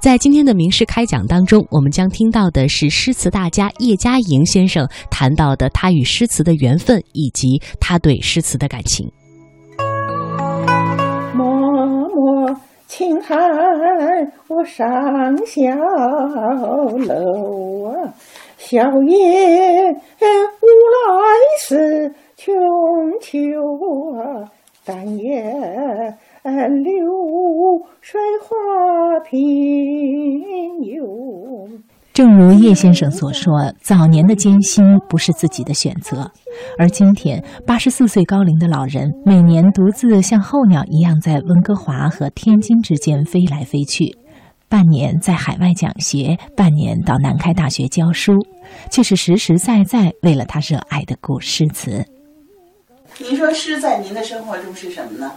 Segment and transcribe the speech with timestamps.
[0.00, 9.10] 在今天的名师开讲当中，我们将听到的是诗词大家叶嘉莹先生谈到的他与诗词的缘分，以及他对诗词的感情。
[11.32, 12.54] 脉脉
[12.86, 13.38] 轻寒
[14.48, 14.84] 我上
[15.46, 15.62] 小
[16.98, 18.12] 楼啊，
[18.58, 21.08] 笑靥无来
[21.60, 22.54] 似穷
[23.20, 23.32] 秋
[24.18, 24.50] 啊，
[24.84, 26.14] 但愿。
[26.44, 26.92] 流
[28.02, 28.54] 水花
[29.24, 29.40] 平。
[32.14, 36.30] 正如叶先生所说，早年的艰辛不是自己的选择，
[36.78, 44.16] 而今天八十四岁高龄的老人，每年独自像候鸟一样在温哥华和天津之间飞来飞去，
[44.68, 48.34] 半年在海外讲学，半年到南开大学教书，
[48.92, 52.06] 却是实实在在为了他热爱的古诗词。
[53.18, 55.32] 您说诗在您的生活中是什么呢？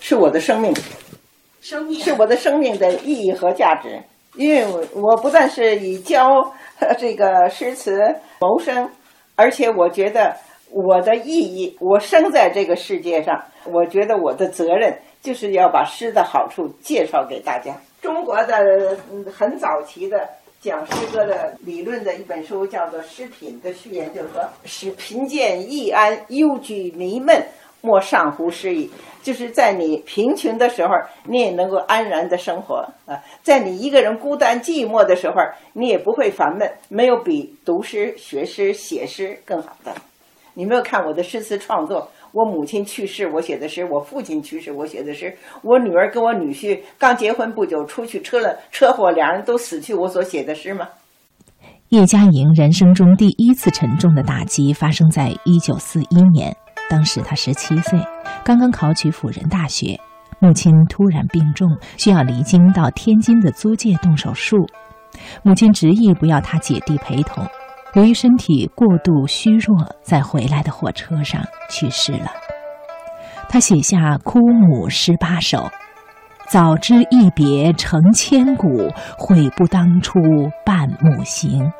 [0.00, 0.74] 是我的生命，
[1.60, 4.00] 生命是我的生命的意义和价值。
[4.34, 6.52] 因为我我不但是以教
[6.98, 8.00] 这个诗词
[8.40, 8.90] 谋生，
[9.36, 10.36] 而且我觉得
[10.70, 17.74] 我的意义，我生在这个世界上，我觉得我的责任就是要把诗的好处介绍给大家。
[18.00, 18.96] 中国的
[19.32, 20.28] 很早期的
[20.60, 27.46] 讲诗歌的理论的一本书叫做《诗品》的序言，就是说：“使贫贱易安，忧居弥闷，
[27.82, 28.90] 莫上乎诗矣。”
[29.22, 30.90] 就是在你贫穷的时候，
[31.28, 35.36] 你也能够安然的生活啊；在你一个人孤单寂寞的时候，
[35.74, 36.68] 你也不会烦闷。
[36.88, 39.94] 没有比读诗、学诗、写诗更好的。
[40.54, 42.10] 你没有看我的诗词创作？
[42.32, 45.28] 我母亲去世，我写的诗；我父亲去世，我写的诗；
[45.62, 50.88] 我女儿跟我女婿刚结婚不久，出去车了车祸，两人都死去，我所写的诗吗？
[51.90, 56.56] 叶嘉莹人生中第一次沉重的打击发生在一九四一年。
[56.92, 57.98] 当时他十七岁，
[58.44, 59.98] 刚刚考取辅仁大学，
[60.40, 64.58] 母亲突然病重，需要离京到天津的租界动手术。
[65.42, 67.46] 母亲执意不要他姐弟陪同，
[67.94, 72.30] 由于身体过度虚弱，在回来的火车上去世了。
[73.48, 75.70] 他写下哭母诗八首
[76.46, 80.20] ：“早知一别成千古，悔不当初
[80.66, 81.72] 伴母行。”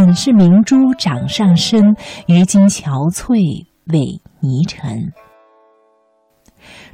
[0.00, 1.96] 本是明珠掌上身，
[2.28, 5.12] 于今憔悴为泥尘。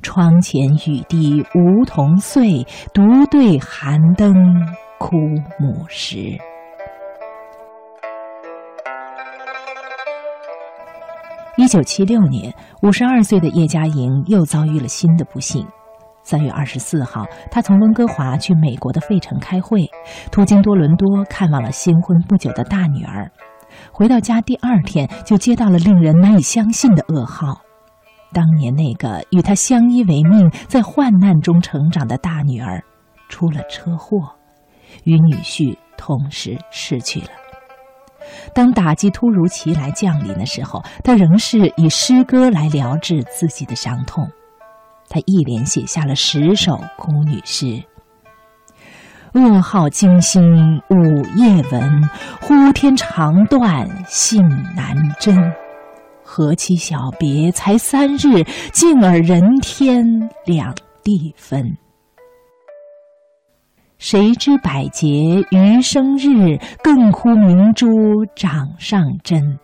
[0.01, 4.33] 窗前雨滴梧桐碎，独对寒灯
[4.99, 5.17] 哭
[5.61, 6.39] 母时。
[11.59, 15.67] 一九七六年，五十二岁的叶嘉莹又遭遇了新的不幸。
[16.25, 19.89] 三月二十四号，他从温哥华去美国的费城开会，
[20.33, 23.31] 途经多伦多看望了新婚不久的大女儿。
[23.93, 27.61] 回到家第二天，就接到了令人难以相信的噩耗：
[28.33, 32.83] 当年那个与他相依为命、在患难中成长的大女儿，
[33.29, 34.19] 出了车祸，
[35.05, 37.29] 与女婿同时逝去了。
[38.55, 44.27] 当打击突如其来降临的时候，他仍是以诗歌来疗治自己的伤痛。
[45.15, 47.81] 他一连写下了十首哭女诗
[49.33, 50.43] ：“噩耗惊心
[50.91, 50.97] 午
[51.37, 52.11] 夜闻，
[52.41, 54.43] 呼天长断信
[54.75, 55.39] 难真。
[56.25, 58.43] 何其小别才三日，
[58.73, 60.05] 竟尔人天
[60.47, 61.79] 两地分。
[63.99, 65.07] 谁知百劫
[65.53, 67.87] 余生日，更哭明珠
[68.35, 69.61] 掌上针。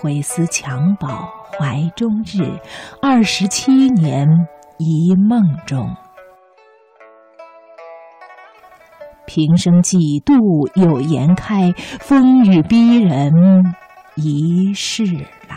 [0.00, 2.60] 悔思襁褓。”怀中日，
[3.00, 4.26] 二十七年
[4.78, 5.94] 一梦中。
[9.26, 10.34] 平生几度
[10.74, 13.32] 有颜开，风雨逼人
[14.14, 15.56] 一世来。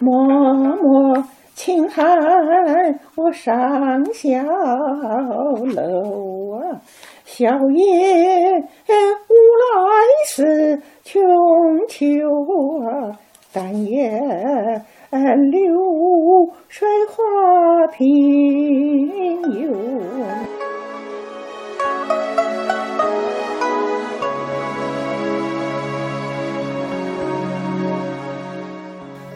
[0.00, 1.24] 脉脉
[1.54, 2.04] 轻寒
[3.16, 3.52] 我上
[4.12, 4.42] 小
[5.74, 6.80] 楼啊。
[7.36, 8.64] 笑靥
[9.28, 9.64] 无来
[10.24, 11.20] 似穷
[11.88, 11.98] 秋
[12.86, 13.18] 啊，
[13.52, 14.22] 但愿
[15.50, 15.74] 流
[16.68, 19.72] 水花平游。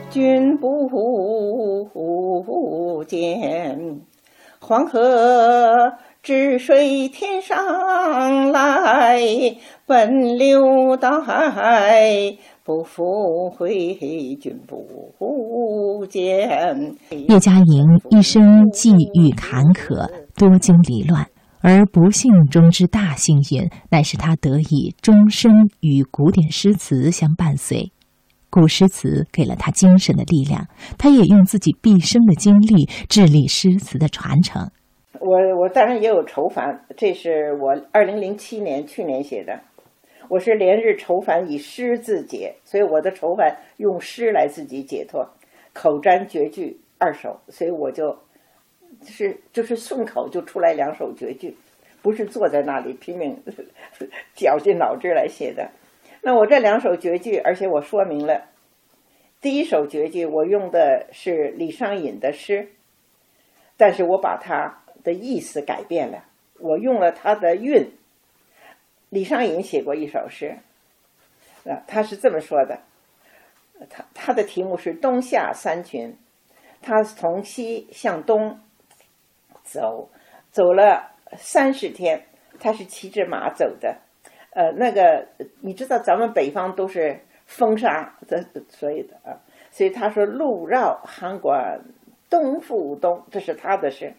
[0.09, 0.89] 君不
[3.09, 4.01] 见
[4.61, 5.94] 黄河。
[6.23, 9.19] 治水天上来，
[9.87, 13.94] 奔流到海，不复回。
[14.41, 16.97] 君不见。
[17.29, 21.26] 叶嘉莹一生际遇坎坷，多经离乱，
[21.61, 27.91] 而不幸中之大幸运，乃是他得以终生与古典诗词相伴随。
[28.50, 30.67] 古诗词给了他精神的力量，
[30.99, 34.70] 他也用自己毕生的精力致力诗词的传承。
[35.20, 39.61] 我我当然也有愁烦，这是我二零零七年去年写的。
[40.29, 45.26] 我是连日愁烦以诗自解，所以我的愁烦用诗来自己解脱。
[45.73, 48.19] 口占绝句二首，所以我就，
[49.03, 51.56] 是就是顺口就出来两首绝句，
[52.03, 53.43] 不是坐在那里拼命
[54.35, 55.70] 绞尽脑汁来写的。
[56.20, 58.49] 那我这两首绝句，而且我说明了，
[59.41, 62.69] 第一首绝句我用的是李商隐的诗，
[63.76, 66.22] 但是我把它的意思改变了，
[66.60, 67.90] 我用了他的韵。
[69.08, 70.58] 李商隐写过一首诗，
[71.64, 72.81] 啊，他是这么说的，
[73.88, 76.10] 他他的题目是《冬夏三群》，
[76.82, 78.60] 他从西向东
[79.64, 80.10] 走，
[80.50, 82.26] 走了三十天，
[82.60, 83.96] 他是骑着马走的，
[84.50, 85.26] 呃，那个
[85.62, 89.40] 你知道咱们北方都是风沙的，所以的啊，
[89.70, 91.81] 所以他说路绕函馆
[92.28, 94.12] 东复东，这是他的诗，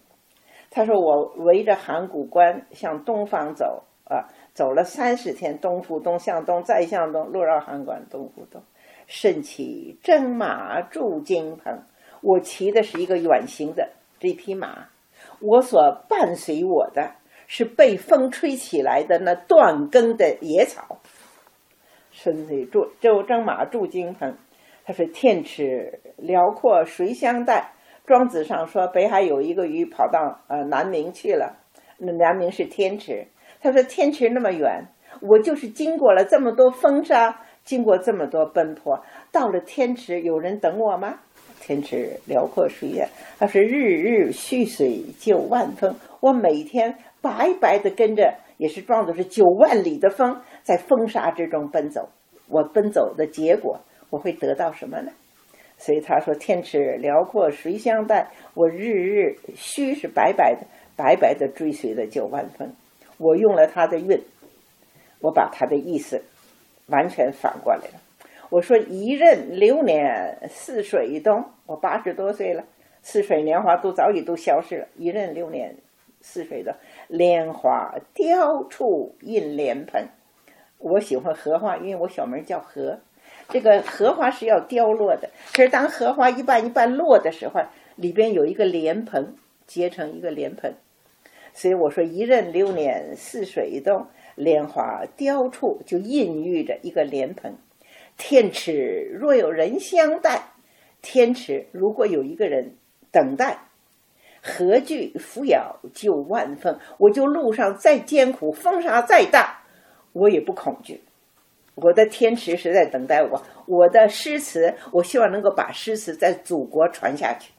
[0.70, 4.28] 他说我围着函谷关向东方走啊。
[4.52, 8.62] 走了三十天，东复东，向东，再向东，路绕函馆，东复东。
[9.08, 11.82] 甚骑征马驻京棚，
[12.20, 13.90] 我骑的是一个远行的
[14.20, 14.90] 这匹马，
[15.40, 17.12] 我所伴随我的
[17.48, 20.98] 是被风吹起来的那断根的野草。
[22.12, 24.36] 甚至驻就征马驻京棚，
[24.84, 27.72] 他说天池辽阔谁相待？
[28.10, 31.58] 庄子上说北海有一个鱼跑到呃南冥去了，
[32.00, 33.28] 那南冥是天池。
[33.62, 34.88] 他说：“天池那么远，
[35.22, 39.00] 我就是经过了这么多风沙，经过这么多奔波，
[39.32, 41.20] 到了天池，有人等我吗？
[41.62, 43.08] 天池辽阔水远，
[43.38, 52.10] 他说日日蓄水九万峰，我每天白白的跟着，也是装的是九万里的风，在风沙之中奔走。
[52.48, 55.12] 我奔走的结果，我会得到什么呢？
[55.80, 58.28] 所以他说：天池辽阔谁相待？
[58.54, 62.72] 我日日须是白白的，白白的追随的九万峰。”
[63.18, 64.22] 我用了他的韵，
[65.22, 66.22] 我把他的意思
[66.88, 67.94] 完全反过来了。
[68.50, 72.64] 我说：“一任流年似水东。”我八十多岁了，
[73.02, 74.88] 似水年华都早已都消失了。
[74.98, 75.76] 一任流年
[76.20, 76.74] 似水东，
[77.08, 80.04] 莲花凋处映莲蓬。
[80.78, 83.00] 我喜欢荷花，因为我小名叫荷。
[83.50, 87.62] 这个荷花是要凋落的，可是当荷花一半一半落的时候，
[87.96, 89.36] 里边有一个莲蓬
[89.66, 90.72] 结成一个莲蓬。
[91.52, 94.06] 所以我说，一任流年似水东，
[94.36, 97.58] 莲花凋处就孕育着一个莲蓬。
[98.18, 100.44] 天池若有人相待，
[101.02, 102.76] 天池如果有一个人
[103.12, 103.58] 等待，
[104.42, 106.78] 何惧扶摇九万峰？
[107.00, 109.64] 我就路上再艰苦，风沙再大，
[110.14, 111.02] 我也不恐惧。
[111.82, 117.52] 我的天池是在等待我，我的诗词，我希望能够把诗词在祖国传下去，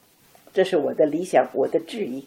[0.53, 2.27] 这是我的理想，我的志意。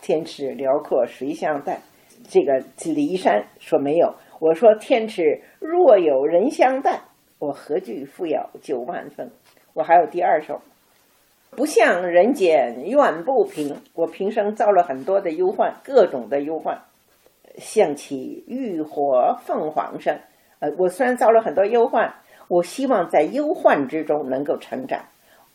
[0.00, 1.80] 天池辽阔谁相待？
[2.28, 4.14] 这个李一山说没有。
[4.38, 7.00] 我说天池若有人相待，
[7.38, 9.30] 我何惧扶摇九万峰？
[9.74, 10.62] 我还有第二首，
[11.50, 13.76] 不向人间怨不平。
[13.94, 16.82] 我平生遭了很多的忧患，各种的忧患，
[17.58, 20.18] 像起浴火凤凰声。
[20.60, 22.14] 呃，我虽然遭了很多忧患，
[22.48, 25.04] 我希望在忧患之中能够成长。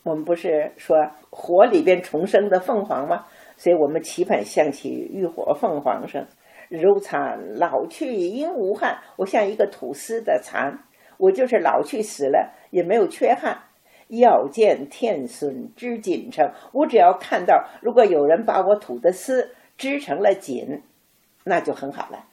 [0.04, 0.98] 我们不是说
[1.30, 3.25] 火里边重生的凤凰吗？
[3.58, 6.25] 所以我们期盼响起浴火凤凰声，
[6.70, 8.98] 柔蚕老去应无憾。
[9.15, 10.77] 我像一个吐丝的蚕，
[11.18, 13.58] 我就是老去死了也没有缺憾。
[14.10, 20.84] 要见天孙织锦成，我只要看到，如果有人把我吐的丝织成了锦，
[21.44, 22.25] 那就很好了。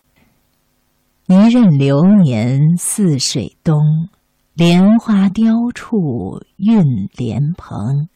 [1.26, 4.08] 一任流年似水东，
[4.54, 8.08] 莲花凋处映莲蓬。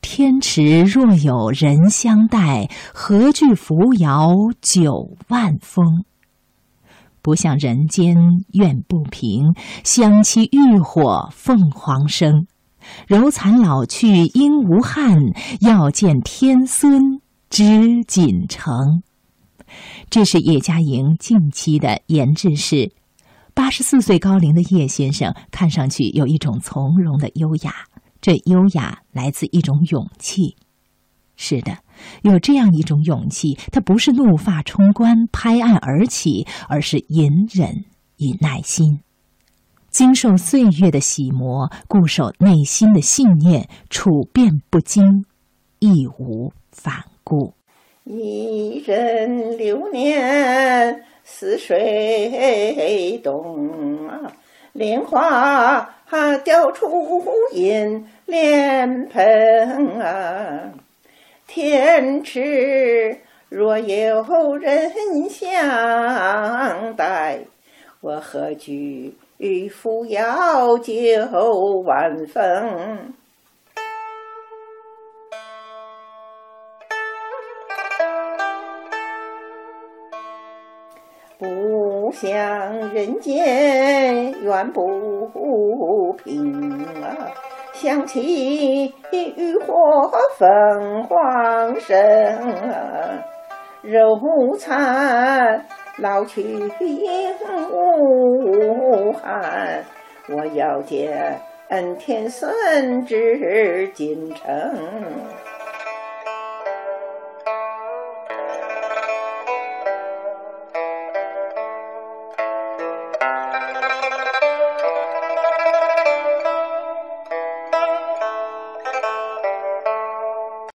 [0.00, 6.04] 天池若有人相待，何惧扶摇九万峰？
[7.20, 8.16] 不向人间
[8.52, 12.46] 怨不平，相期浴火凤凰生。
[13.06, 15.18] 柔残老去应无憾，
[15.60, 19.02] 要见天孙织锦成。
[20.10, 22.92] 这是叶嘉莹近期的研制诗。
[23.54, 27.74] 八十四岁高龄的叶先生，看上去有一种从容的优雅。
[28.20, 30.56] 这优雅来自一种勇气，
[31.34, 31.78] 是的，
[32.22, 37.84] 有这样一种勇气，它不是怒发冲冠、拍案而起，而是隐忍
[38.18, 39.00] 与耐心，
[39.90, 45.24] 经受岁月的洗磨，固守内心的信念，处变不惊，
[45.80, 47.54] 义无反顾。
[48.04, 54.32] 一人流年似水东啊，
[54.72, 55.96] 莲花。
[56.12, 60.70] 怕雕出银莲蓬啊！
[61.46, 63.16] 天池
[63.48, 64.92] 若有人
[65.30, 67.38] 相待，
[68.02, 69.16] 我何惧
[69.70, 70.92] 扶摇酒
[71.86, 73.14] 晚风？
[81.42, 82.30] 不想
[82.94, 87.34] 人间远不平啊！
[87.72, 90.08] 想起渔火
[90.38, 91.98] 凤凰身
[92.70, 93.24] 啊，
[93.82, 94.16] 肉
[94.56, 95.66] 残
[95.98, 96.42] 老去
[96.78, 97.34] 应
[97.72, 99.82] 无憾。
[100.28, 101.40] 我要见
[101.96, 104.46] 天孙至京城。